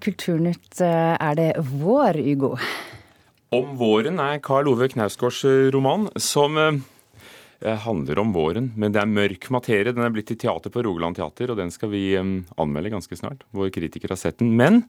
[0.00, 2.54] Kulturnytt er det vår, Ugo?
[3.52, 5.42] Om våren er Karl Ove Knausgårds
[5.74, 6.56] roman, som
[7.60, 8.70] handler om våren.
[8.76, 9.92] Men det er mørk materie.
[9.92, 13.44] Den er blitt til teater på Rogaland Teater, og den skal vi anmelde ganske snart.
[13.52, 14.54] Vår kritiker har sett den.
[14.56, 14.82] Men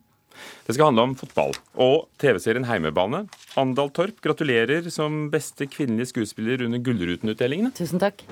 [0.65, 1.51] det skal handle om fotball
[1.83, 3.27] og TV-serien Heimebane.
[3.59, 7.69] Andal Torp, gratulerer som beste kvinnelige skuespiller under Gullruten-utdelingene.
[7.77, 8.23] Tusen takk.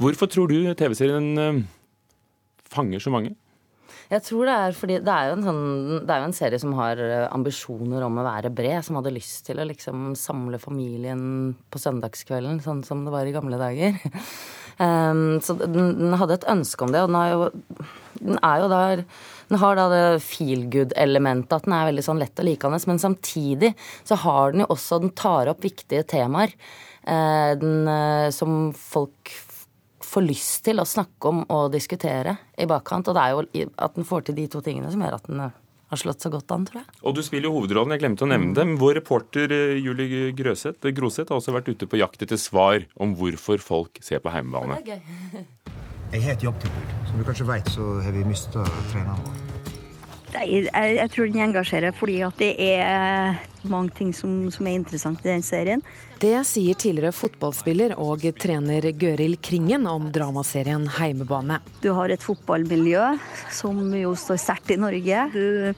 [0.00, 1.66] Hvorfor tror du TV-serien
[2.72, 3.34] fanger så mange?
[4.08, 5.64] Jeg tror det er fordi det er, sånn,
[6.06, 8.80] det er jo en serie som har ambisjoner om å være bred.
[8.86, 13.34] Som hadde lyst til å liksom samle familien på søndagskvelden, sånn som det var i
[13.34, 13.98] gamle dager.
[14.78, 17.88] Um, så den, den, hadde et ønske om det, og den, har jo,
[18.20, 19.04] den er jo der
[19.48, 23.00] Den har da det feel good-elementet, at den er veldig sånn lett og likende, men
[23.00, 23.72] samtidig
[24.06, 26.52] så har den jo også Den tar opp viktige temaer
[27.08, 29.32] uh, den, uh, som folk
[30.08, 33.10] får lyst til å snakke om og diskutere i bakkant.
[33.10, 35.42] Og det er jo at den får til de to tingene som gjør at den
[35.88, 36.96] har slått seg godt an, tror jeg.
[37.02, 38.76] Og du spiller jo hovedrollen, jeg glemte å nevne dem.
[38.80, 43.16] Vår reporter eh, Julie Grøseth, Groseth har også vært ute på jakt etter svar om
[43.18, 44.80] hvorfor folk ser på heimebane.
[44.84, 45.44] Det er gøy.
[46.14, 46.96] jeg har et jobbtilbud.
[47.08, 49.47] Som du kanskje vet, så har vi mista treneren vår.
[50.28, 55.24] Jeg, jeg, tror den engasjerer fordi at det er mange ting som, som, er interessant
[55.24, 55.82] i den serien.
[56.20, 61.60] Det sier tidligere fotballspiller og trener Gøril Kringen om dramaserien Heimebane.
[61.82, 63.14] Du har et fotballmiljø
[63.54, 65.26] som jo står sterkt i Norge.
[65.32, 65.74] Du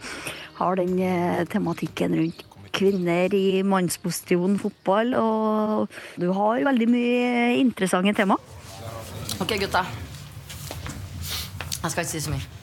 [0.60, 5.90] har den eh, tematikken rundt kvinner i mannsposisjon fotball, og
[6.20, 8.38] du har veldig mye interessante tema.
[9.40, 9.84] Ok, gutta.
[11.80, 12.59] Jeg skal ikke si så mye.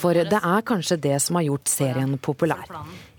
[0.00, 2.66] For det er kanskje det som har gjort serien populær.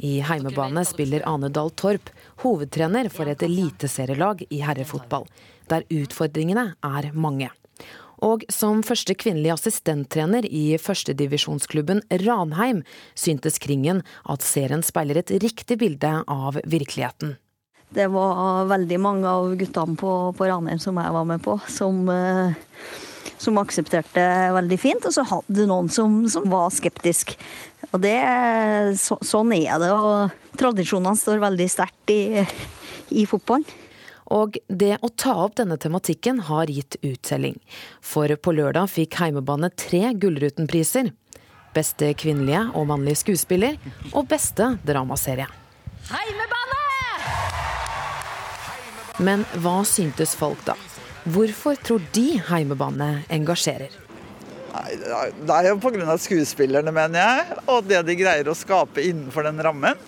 [0.03, 2.11] I heimebane spiller Ane Dahl Torp
[2.44, 5.27] hovedtrener for et eliteserielag i herrefotball,
[5.71, 7.52] der utfordringene er mange.
[8.23, 12.83] Og som første kvinnelige assistenttrener i førstedivisjonsklubben Ranheim
[13.19, 17.36] syntes Kringen at serien speiler et riktig bilde av virkeligheten.
[17.94, 22.08] Det var veldig mange av guttene på, på Ranheim som jeg var med på, som
[22.10, 23.11] uh
[23.43, 24.23] som aksepterte
[24.55, 27.36] veldig fint, og så hadde du noen som, som var skeptisk.
[27.92, 28.17] Og det,
[28.99, 29.92] så, Sånn er det.
[29.92, 32.43] og Tradisjonene står veldig sterkt i,
[33.14, 33.67] i fotballen.
[34.33, 37.59] Og det å ta opp denne tematikken har gitt uttelling.
[38.02, 41.11] For på lørdag fikk Heimebane tre Gullruten-priser.
[41.75, 43.77] Beste kvinnelige og mannlige skuespiller
[44.14, 45.49] og beste dramaserie.
[46.10, 46.80] Heimebane!
[49.21, 50.77] Men hva syntes folk, da?
[51.23, 53.94] Hvorfor tror de heimebane engasjerer?
[54.73, 56.17] Nei, det er jo pga.
[56.20, 60.00] skuespillerne, mener jeg, og det de greier å skape innenfor den rammen.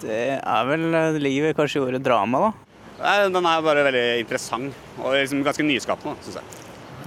[0.00, 0.88] Det er vel,
[1.20, 2.50] livet kanskje gjorde drama, da.
[3.30, 6.58] Den er bare veldig interessant og liksom ganske nyskapende, syns jeg.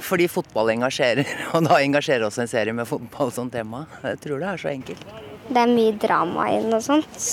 [0.03, 3.85] Fordi fotball engasjerer, og da engasjerer også en serie med fotball som tema.
[4.03, 5.05] Jeg tror det er så enkelt.
[5.49, 7.23] Det er mye drama i den og sånt.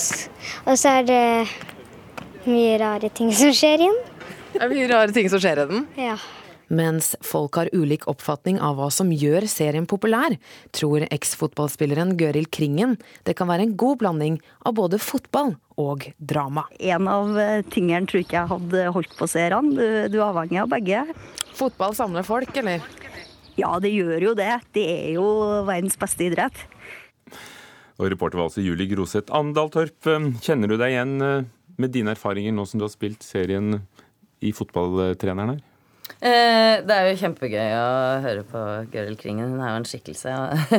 [0.67, 1.25] Og så er det
[2.49, 4.01] mye rare ting som skjer igjen.
[4.51, 5.85] Det er mye rare ting som skjer i den.
[5.99, 6.15] Ja.
[6.71, 10.37] Mens folk har ulik oppfatning av hva som gjør serien populær,
[10.71, 12.95] tror eksfotballspilleren Gøril Kringen
[13.27, 16.63] det kan være en god blanding av både fotball og drama.
[16.79, 19.73] En av eh, tingene tror ikke jeg hadde holdt på serien.
[19.75, 21.03] Du, du er avhengig av begge.
[21.59, 22.85] Fotball samler folk, eller?
[23.59, 24.53] Ja, det gjør jo det.
[24.71, 25.25] Det er jo
[25.67, 26.55] verdens beste idrett.
[27.99, 29.27] Og reporter var altså Julie Groseth.
[29.35, 30.07] Andal Torp,
[30.39, 31.49] kjenner du deg igjen eh,
[31.81, 33.81] med dine erfaringer nå som du har spilt serien
[34.41, 35.61] i fotballtreneren her?
[36.21, 37.91] Eh, det er jo kjempegøy å
[38.25, 38.63] høre på
[38.93, 39.55] Gøril Kringen.
[39.55, 40.35] Hun er jo en skikkelse.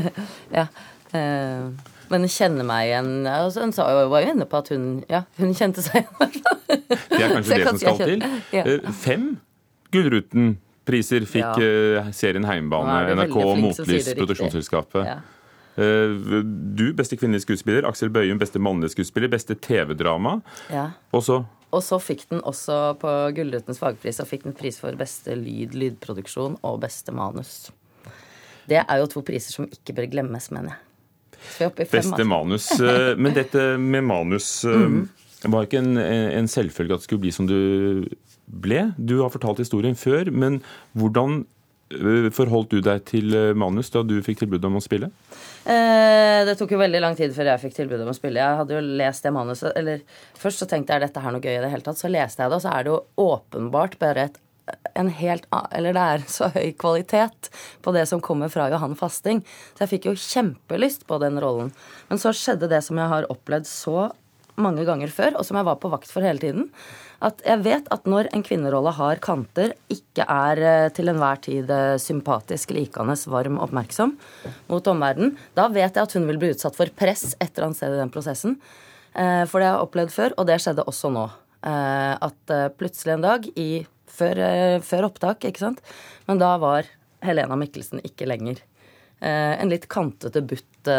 [0.58, 0.66] ja.
[1.16, 3.12] Eh, men hun kjenner meg igjen.
[3.30, 6.42] Altså, hun sa jo, var jo inne på at hun, ja, hun kjente seg igjen.
[6.68, 8.26] det er kanskje det som skal til.
[8.52, 8.66] Ja.
[8.66, 9.30] Eh, fem
[9.92, 11.62] Gullruten-priser fikk.
[11.62, 15.14] Eh, serien Heimbane, NRK Motlys, produksjonsselskapet.
[15.80, 16.42] Eh,
[16.76, 17.88] du, beste kvinnelige skuespiller.
[17.88, 19.32] Aksel Bøyum, beste mannlige skuespiller.
[19.32, 20.38] Beste TV-drama.
[20.72, 20.90] Ja.
[21.16, 24.96] Og så og så fikk den også på Gullrutens fagpris og fikk den pris for
[24.98, 27.70] beste lyd, lydproduksjon og beste manus.
[28.68, 31.72] Det er jo to priser som ikke bør glemmes, mener jeg.
[31.90, 32.68] Beste manus.
[32.78, 35.00] Eh, men dette med manus mm.
[35.50, 38.04] var ikke en, en selvfølge at det skulle bli som du
[38.46, 38.84] ble.
[38.98, 40.60] Du har fortalt historien før, men
[40.98, 41.42] hvordan
[42.36, 45.10] forholdt du deg til eh, manus da du fikk tilbud om å spille?
[45.62, 48.42] Eh, det tok jo veldig lang tid før jeg fikk tilbud om å spille.
[48.42, 50.02] Jeg hadde jo lest det manuset, eller
[50.38, 52.00] Først så tenkte jeg dette her noe gøy i det hele tatt.
[52.00, 54.40] Så leste jeg det, og så er det jo åpenbart bare et
[54.94, 57.50] en helt Eller det er så høy kvalitet
[57.82, 59.42] på det som kommer fra Johan Fasting.
[59.74, 61.72] Så jeg fikk jo kjempelyst på den rollen.
[62.08, 64.10] Men så skjedde det som jeg har opplevd så
[64.60, 66.68] mange ganger før, og som jeg var på vakt for hele tiden.
[67.22, 71.70] At jeg vet at når en kvinnerolle har kanter, ikke er eh, til enhver tid
[71.70, 74.16] eh, sympatisk, likende, varm, oppmerksom
[74.72, 77.94] mot omverdenen, da vet jeg at hun vil bli utsatt for press etter annet sted
[77.94, 78.58] i den prosessen.
[79.14, 81.28] Eh, For det har jeg opplevd før, og det skjedde også nå.
[81.62, 84.40] At plutselig en dag, i, før,
[84.82, 85.78] før opptak, ikke sant,
[86.26, 86.88] men da var
[87.22, 88.58] Helena Mikkelsen ikke lenger.
[89.22, 90.90] En litt kantete, butt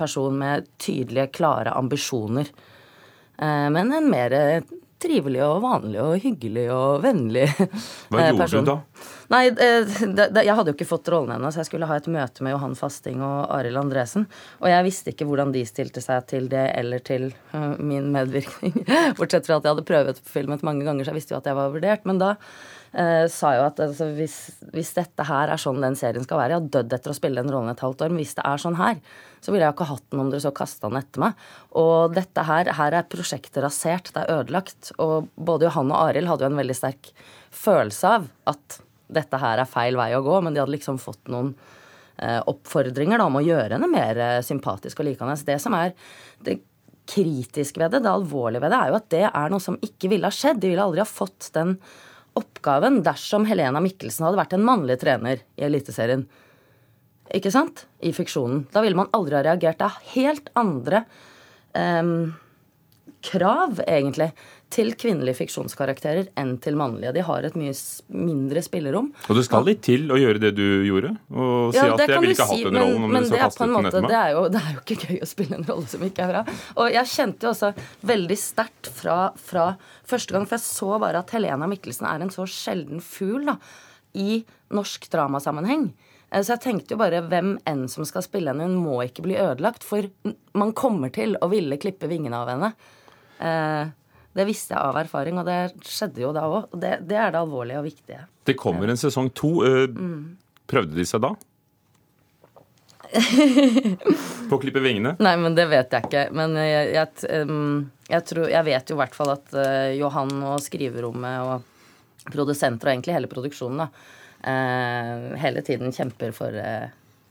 [0.00, 2.48] person med tydelige, klare ambisjoner.
[3.38, 4.34] Eh, Men en mer
[5.02, 7.46] trivelig og vanlig og hyggelig og vennlig
[8.08, 8.76] Hva eh, gjorde du da?
[9.32, 11.98] Nei, eh, det, det, jeg hadde jo ikke fått rollen ennå, så jeg skulle ha
[11.98, 14.28] et møte med Johan Fasting og Arild Andresen.
[14.62, 18.76] Og jeg visste ikke hvordan de stilte seg til det eller til uh, min medvirkning.
[19.18, 21.74] Bortsett fra at jeg hadde prøvefilmet mange ganger, så jeg visste jo at jeg var
[21.74, 22.06] vurdert.
[22.06, 24.38] Men da uh, sa jeg jo at altså, hvis,
[24.76, 27.42] hvis dette her er sånn den serien skal være Jeg har dødd etter å spille
[27.42, 29.02] den rollen et halvt år, men hvis det er sånn her,
[29.42, 31.46] så ville jeg ikke hatt den om dere så kasta den etter meg.
[31.82, 34.94] Og dette her, her er prosjektet rasert, det er ødelagt.
[35.02, 37.14] Og både Johan og Arild hadde jo en veldig sterk
[37.56, 41.30] følelse av at dette her er feil vei å gå, men de hadde liksom fått
[41.32, 41.52] noen
[42.18, 45.36] eh, oppfordringer da, om å gjøre henne mer eh, sympatisk og likende.
[45.46, 45.94] Det som er
[46.46, 46.58] det
[47.06, 50.10] kritiske ved det, det alvorlige ved det, er jo at det er noe som ikke
[50.12, 50.58] ville ha skjedd.
[50.62, 51.76] De ville aldri ha fått den
[52.36, 56.26] oppgaven dersom Helena Mikkelsen hadde vært en mannlig trener i Eliteserien.
[57.34, 57.86] Ikke sant?
[58.04, 58.66] I fiksjonen.
[58.74, 59.80] Da ville man aldri ha reagert.
[59.80, 61.04] Det er helt andre
[61.74, 62.34] em,
[63.26, 64.30] krav, egentlig,
[64.72, 67.12] til kvinnelige fiksjonskarakterer enn til mannlige.
[67.14, 67.74] De har et mye
[68.14, 69.12] mindre spillerom.
[69.30, 71.12] Og det skal litt til å gjøre det du gjorde?
[71.34, 73.40] Og si Ja, at jeg ville ikke si, hatt den rollen om men du så
[73.42, 74.10] kastet en den måte- etter meg?
[74.10, 76.32] Det er, jo, det er jo ikke gøy å spille en rolle som ikke er
[76.34, 76.56] bra.
[76.76, 77.72] Og jeg kjente jo også
[78.14, 79.66] veldig sterkt fra, fra
[80.06, 83.58] første gang, for jeg så bare at Helena Mikkelsen er en så sjelden fugl da,
[84.16, 84.40] i
[84.74, 85.90] norsk dramasammenheng.
[86.32, 89.22] Eh, Så jeg tenkte jo bare hvem enn som skal spille henne, hun må ikke
[89.22, 89.84] bli ødelagt.
[89.86, 90.08] For
[90.58, 92.72] man kommer til å ville klippe vingene av henne.
[93.38, 93.88] Eh,
[94.36, 96.66] Det visste jeg av erfaring, og det skjedde jo da òg.
[96.76, 98.26] Det, det er det alvorlige og viktige.
[98.44, 99.64] Det kommer en sesong to.
[99.64, 99.86] Eh.
[100.68, 101.30] Prøvde de seg da?
[104.50, 105.14] På å klippe vingene?
[105.24, 106.26] Nei, men det vet jeg ikke.
[106.36, 107.30] Men jeg, jeg,
[108.10, 112.90] jeg, tror, jeg vet jo i hvert fall at uh, Johan og skriverommet og produsenter
[112.90, 113.90] og egentlig hele produksjonen da,
[115.38, 116.54] hele tiden kjemper for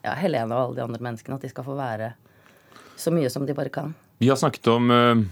[0.06, 1.38] ja, Helene og alle de andre menneskene.
[1.38, 2.14] At de skal få være
[2.96, 3.94] så mye som de bare kan.
[4.18, 5.24] Vi har snakket om eh,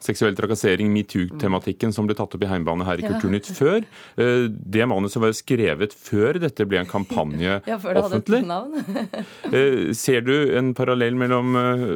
[0.00, 3.10] seksuell trakassering, metoo-tematikken som ble tatt opp i Heimbane her i Ja.
[3.12, 3.84] Kulturnytt før.
[4.16, 8.20] Eh, det manuset var jo skrevet før dette ble en kampanje Ja, før det hadde
[8.20, 8.40] offentlig.
[8.40, 8.72] et navn.
[9.56, 11.86] Eh, ser du en parallell mellom eh,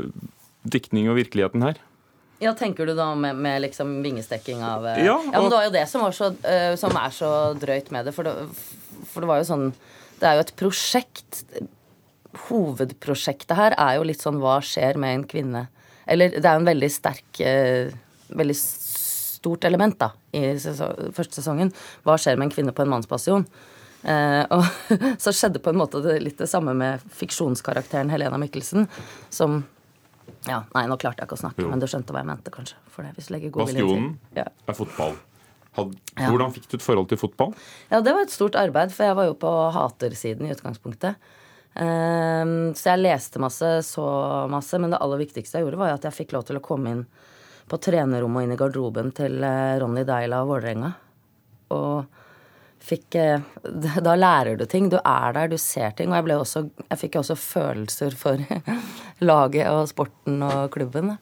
[0.69, 1.81] diktning og virkeligheten her?
[2.43, 5.75] Ja, Tenker du da med, med liksom vingestekking av eh, Ja, men det var jo
[5.77, 6.33] det som, var så,
[6.81, 8.13] som er så drøyt med det.
[8.17, 8.35] For, det.
[9.13, 9.69] for det var jo sånn
[10.19, 11.45] Det er jo et prosjekt.
[12.49, 15.67] Hovedprosjektet her er jo litt sånn hva skjer med en kvinne
[16.07, 17.93] Eller det er en veldig sterk eh,
[18.35, 21.71] Veldig stort element da i sesong, første sesongen.
[22.03, 23.45] Hva skjer med en kvinne på en mannspasion?
[24.03, 24.65] Eh, og
[25.23, 28.89] så skjedde på en måte det, litt det samme med fiksjonskarakteren Helena Mikkelsen,
[29.33, 29.61] som
[30.49, 31.69] ja, Nei, nå klarte jeg ikke å snakke, Jo.
[31.73, 32.81] men du skjønte hva jeg mente, kanskje.
[32.93, 34.11] For det, hvis du legger god Bastionen.
[34.37, 34.45] Ja.
[34.69, 35.15] er fotball.
[35.77, 36.29] Had, Ja.
[36.31, 37.55] Hvordan fikk du et forhold til fotball?
[37.91, 41.17] ja, det var et stort arbeid, for jeg var jo på hatersiden i utgangspunktet.
[41.81, 44.05] Ehm, så jeg leste masse, så
[44.53, 46.93] masse, men det aller viktigste jeg gjorde, var at jeg fikk lov til å komme
[46.95, 47.05] inn
[47.71, 50.93] på trenerrommet og inn i garderoben til eh, Ronny Deila og Vålerenga.
[51.75, 52.05] Og
[52.85, 53.41] fikk eh,
[54.07, 54.91] Da lærer du ting.
[54.93, 56.13] Du er der, du ser ting.
[56.13, 58.39] Og jeg, ble også, jeg fikk også følelser for
[59.31, 61.15] laget og sporten og klubben.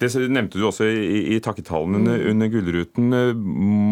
[0.00, 2.30] Det nevnte du også i, i takketalen under, Mm.
[2.30, 3.10] under Gullruten.
[3.16, 3.34] Eh,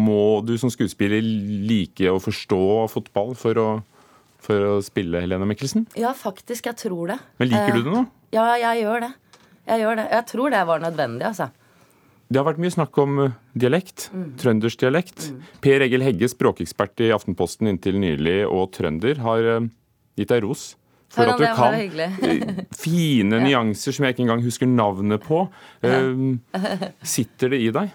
[0.07, 2.61] Må du som skuespiller like å forstå
[2.93, 3.67] fotball for å,
[4.43, 5.85] for å spille Helene Mikkelsen?
[5.99, 6.65] Ja, faktisk.
[6.69, 7.19] Jeg tror det.
[7.41, 8.03] Men liker du Eh, det nå?
[8.35, 9.11] Ja, jeg gjør det.
[9.69, 10.05] Jeg gjør det.
[10.11, 11.49] Jeg tror det var nødvendig, altså.
[12.29, 14.09] Det har vært mye snakk om eh, dialekt.
[14.13, 14.25] Mm.
[14.37, 15.29] Trøndersdialekt.
[15.65, 19.69] Per Egil Hegge, språkekspert i Aftenposten inntil nylig, og trønder, har eh,
[20.19, 20.75] gitt deg ros.
[21.09, 25.39] For at du kan eh, fine nyanser som jeg ikke engang husker navnet på.
[25.81, 27.89] Eh, Sitter det i deg?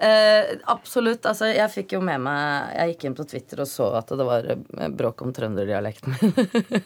[0.00, 1.26] Eh, absolutt.
[1.28, 4.24] Altså, jeg fikk jo med meg Jeg gikk inn på Twitter og så at det
[4.24, 6.32] var eh, bråk om trønderdialekten min.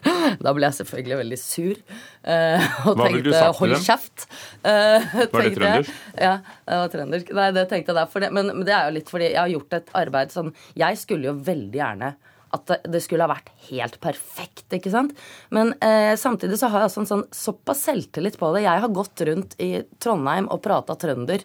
[0.44, 1.78] da ble jeg selvfølgelig veldig sur.
[2.26, 4.26] eh, og Hva tenkte 'hold dem?" kjeft'.
[4.66, 5.92] Eh, Var det trøndersk?
[6.18, 6.34] Ja,
[6.66, 7.32] det var trøndersk.
[7.38, 8.10] Nei, det tenkte jeg der.
[8.10, 10.50] For det, men, men det er jo litt fordi jeg har gjort et arbeid sånn
[10.74, 12.14] Jeg skulle jo veldig gjerne
[12.54, 15.14] at det- skulle ha vært helt perfekt, ikke sant?
[15.50, 18.62] Men eh, samtidig så har jeg også en sånn såpass selvtillit på det.
[18.66, 21.42] Jeg har gått rundt i Trondheim og prata trønder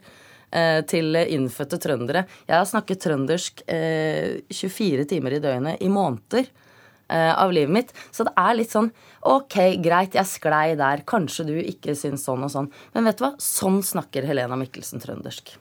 [0.89, 2.23] til innfødte trøndere.
[2.49, 7.93] Jeg har snakket trøndersk eh, 24 timer i døgnet i måneder eh, av livet mitt.
[8.11, 8.91] Så det er litt sånn
[9.29, 11.01] Ok, greit, jeg sklei der.
[11.05, 12.69] Kanskje du ikke syns sånn og sånn.
[12.95, 13.33] Men vet du hva?
[13.43, 15.51] Sånn snakker Helena Mikkelsen trøndersk.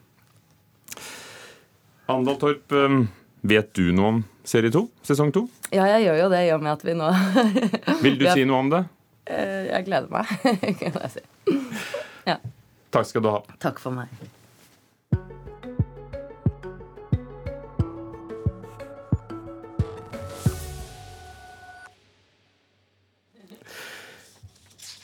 [2.08, 2.94] Andal Torp, eh,
[3.42, 5.42] vet du noe om serie to, sesong to?
[5.74, 7.10] Ja, jeg gjør jo det i og med at vi nå
[8.06, 8.84] Vil du si noe om det?
[9.28, 10.30] Eh, Jeg gleder meg,
[10.80, 11.58] kan jeg si.
[12.30, 12.38] Ja.
[12.94, 13.42] Takk skal du ha.
[13.60, 14.08] Takk for meg.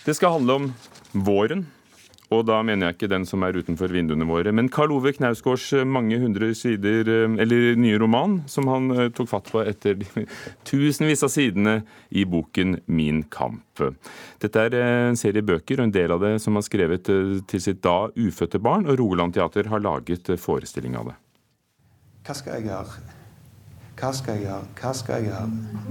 [0.04, 0.68] Det skal handle om
[1.12, 1.64] våren.
[2.32, 5.68] Og da mener jeg ikke den som er utenfor vinduene våre, men Karl Ove Knausgårds
[5.86, 10.00] mange hundre sider, eh, eller nye roman, som han eh, tok fatt på etter
[10.68, 11.76] tusenvis av sidene
[12.10, 13.84] i boken Min kamp.
[14.42, 17.62] Dette er eh, en serie bøker, og en del av det som han skrevet til
[17.62, 21.20] sitt da ufødte barn, og Rogaland Teater har laget forestilling av det.
[22.24, 23.13] Hva skal jeg gjøre?
[23.98, 24.68] Hva skal jeg gjøre?
[24.80, 25.82] Hva skal jeg gjøre?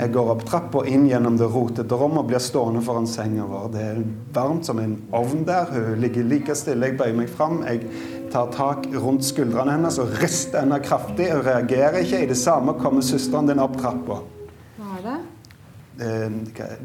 [0.00, 3.66] Jeg går opp trappa inn gjennom det rotete rommet og blir stående foran senga vår.
[3.74, 3.98] Det er
[4.32, 5.68] varmt som en ovn der.
[5.74, 6.88] Hun ligger like stille.
[6.88, 7.58] Jeg bøyer meg fram.
[7.68, 7.84] Jeg
[8.32, 11.26] tar tak rundt skuldrene hennes og rister henne kraftig.
[11.34, 12.22] Hun reagerer ikke.
[12.24, 14.22] I det samme kommer søsteren din opp trappa.
[14.78, 15.18] Hva er det?
[16.00, 16.08] Det,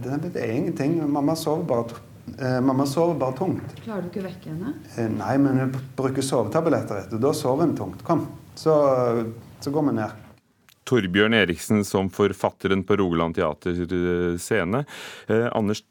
[0.04, 0.98] det, det er ingenting.
[1.08, 2.02] Mamma sover bare,
[2.36, 3.80] eh, mamma sover bare tungt.
[3.86, 4.76] Klarer du ikke å vekke henne?
[4.98, 7.08] Eh, Nei, men hun bruker sovetabletter.
[7.16, 8.04] Da sover hun tungt.
[8.04, 8.28] Kom,
[8.60, 8.76] så,
[9.64, 10.22] så går vi ned.
[10.86, 14.86] Torbjørn Eriksen som forfatteren på Rogaland Teater scene.
[15.28, 15.84] Eh, Anders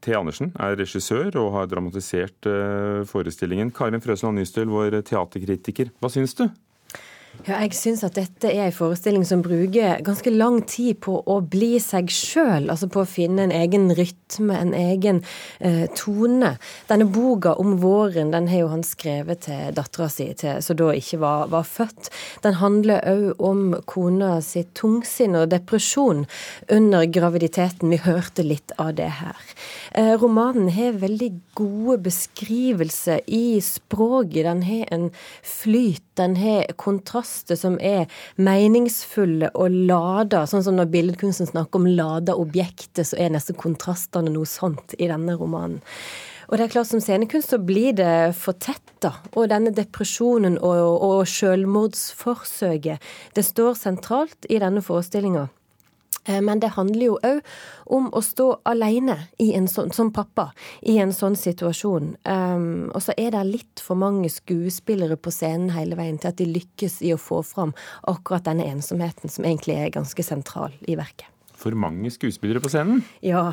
[0.00, 0.14] T.
[0.16, 3.72] Andersen er regissør og har dramatisert eh, forestillingen.
[3.76, 6.46] Karin Frøsland Nystøl, vår teaterkritiker, hva syns du?
[7.46, 11.38] Ja, jeg syns at dette er en forestilling som bruker ganske lang tid på å
[11.40, 12.66] bli seg sjøl.
[12.68, 15.22] Altså på å finne en egen rytme, en egen
[15.58, 16.50] eh, tone.
[16.90, 21.20] Denne boka om våren den har jo han skrevet til dattera si, som da ikke
[21.22, 22.10] var, var født.
[22.44, 26.26] Den handler òg om kona sitt tungsinn og depresjon
[26.68, 27.94] under graviditeten.
[27.94, 29.40] Vi hørte litt av det her.
[29.96, 34.44] Eh, romanen har veldig gode beskrivelser i språket.
[34.44, 35.08] Den har en
[35.46, 36.68] flyt, den har
[37.20, 40.46] kontraster som er meningsfulle og lada.
[40.46, 45.08] Sånn som når billedkunsten snakker om lada objektet, så er nesten kontrastene noe sånt i
[45.08, 45.80] denne romanen.
[46.50, 49.12] Og det er klart Som scenekunst så blir det for tett, da.
[49.36, 52.98] Og denne depresjonen og, og selvmordsforsøket,
[53.36, 55.48] det står sentralt i denne forestillinga.
[56.26, 57.40] Men det handler jo òg
[57.90, 59.16] om å stå alene
[59.70, 60.50] sånn, som pappa
[60.82, 62.12] i en sånn situasjon.
[62.28, 66.38] Um, og så er det litt for mange skuespillere på scenen hele veien til at
[66.38, 67.72] de lykkes i å få fram
[68.10, 71.28] akkurat denne ensomheten, som egentlig er ganske sentral i verket.
[71.60, 73.02] For mange skuespillere på scenen?
[73.20, 73.50] Ja.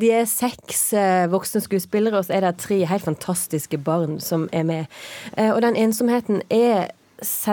[0.00, 0.86] De er seks
[1.28, 4.94] voksne skuespillere, og så er det tre helt fantastiske barn som er med.
[5.36, 6.88] Og den ensomheten er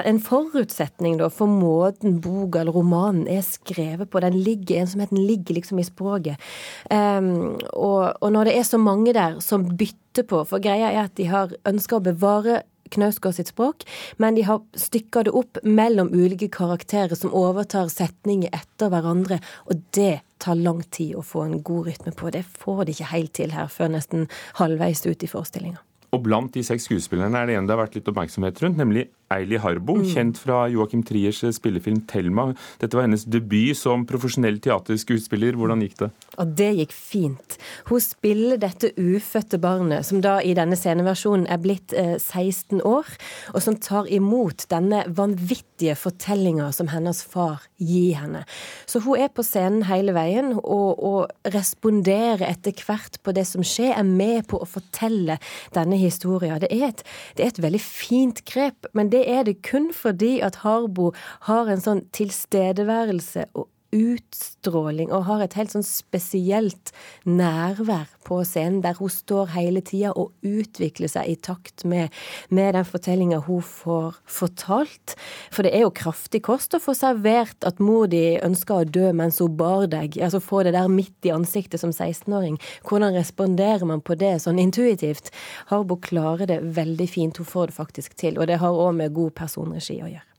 [0.05, 4.21] en forutsetning da, for måten boka eller romanen er skrevet på.
[4.23, 6.41] Den ligger, Ensomheten ligger liksom i språket.
[6.89, 11.05] Um, og, og, når det er så mange der som bytter på For greia er
[11.05, 13.85] at de har ønska å bevare Knausgård sitt språk,
[14.19, 19.39] men de har stykka det opp mellom ulike karakterer som overtar setninger etter hverandre,
[19.71, 22.33] og det tar lang tid å få en god rytme på.
[22.35, 24.27] Det får de ikke helt til her før nesten
[24.59, 25.79] halvveis ut i forestillinga.
[26.11, 29.07] Og blant de seks skuespillerne er det en det har vært litt oppmerksomhet rundt, nemlig
[29.31, 30.07] Eili Harbo, mm.
[30.13, 32.55] kjent fra Joakim Triers spillefilm 'Thelma'.
[32.81, 35.57] Dette var hennes debut som profesjonell teaterskuespiller.
[35.59, 36.11] Hvordan gikk det?
[36.41, 37.57] Og det gikk fint.
[37.89, 43.07] Hun spiller dette ufødte barnet, som da i denne sceneversjonen er blitt eh, 16 år,
[43.53, 48.43] og som tar imot denne vanvittige fortellinga som hennes far gir henne.
[48.85, 53.65] Så hun er på scenen hele veien og, og responderer etter hvert på det som
[53.65, 55.37] skjer, er med på å fortelle
[55.75, 56.59] denne historien.
[56.61, 57.03] Det er et,
[57.37, 61.11] det er et veldig fint grep, men det er det kun fordi at Harbo
[61.47, 66.91] har en sånn tilstedeværelse og utstråling og har et helt sånn spesielt
[67.27, 72.13] nærvær på scenen, der hun står hele tida og utvikler seg i takt med,
[72.49, 75.15] med den fortellinga hun får fortalt.
[75.51, 79.11] For det er jo kraftig kost å få servert at mor di ønsker å dø
[79.17, 80.17] mens hun bar deg.
[80.23, 82.59] Altså få det der midt i ansiktet som 16-åring.
[82.87, 85.33] Hvordan responderer man på det sånn intuitivt?
[85.71, 88.39] Harbo klarer det veldig fint, hun får det faktisk til.
[88.39, 90.30] Og det har òg med god personregi å gjøre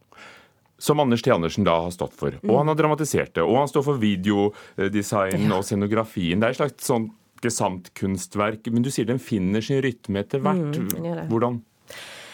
[0.82, 1.30] som Anders T.
[1.30, 2.34] Andersen da har stått for.
[2.42, 3.44] Og han har dramatisert det.
[3.46, 5.52] Og han står for videodesign ja.
[5.54, 6.42] og scenografien.
[6.42, 7.06] Det er et slags sånn
[7.42, 8.66] gesamtkunstverk.
[8.74, 10.80] Men du sier den finner sin rytme etter hvert.
[10.82, 11.60] Mm, Hvordan?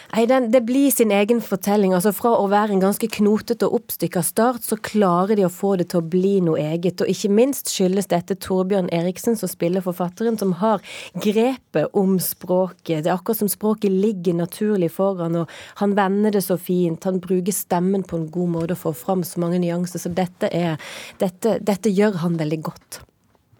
[0.09, 1.93] Nei, den, Det blir sin egen fortelling.
[1.93, 5.75] altså Fra å være en ganske knotete og oppstykka start, så klarer de å få
[5.77, 7.01] det til å bli noe eget.
[7.01, 10.81] Og ikke minst skyldes dette Torbjørn Eriksen, som spiller forfatteren, som har
[11.13, 13.03] grepet om språket.
[13.03, 17.05] Det er akkurat som språket ligger naturlig foran, og han vender det så fint.
[17.05, 20.01] Han bruker stemmen på en god måte og får fram så mange nyanser.
[20.01, 20.81] Så dette, er,
[21.21, 23.03] dette, dette gjør han veldig godt.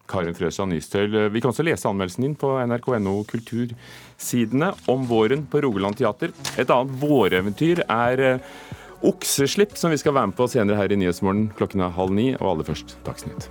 [0.09, 1.15] Karin Frøsland Nystøl.
[1.29, 6.33] Vi kan også lese anmeldelsen din på nrk.no kultursidene om våren på Rogaland teater.
[6.57, 8.53] Et annet våreventyr er eh,
[9.05, 12.33] Okseslipp, som vi skal være med på senere her i Nyhetsmorgen klokken er halv ni,
[12.35, 13.47] og aller først Dagsnytt.